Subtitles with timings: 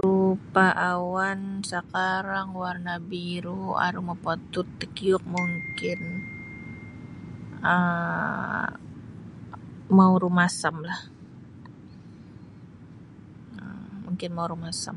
[0.00, 1.40] Rupa awan
[1.70, 6.00] sakarang warna biru aru mopotut takiuk mungkin
[9.96, 11.00] mau rumasamlah
[14.04, 14.96] mungkin mau rumasam.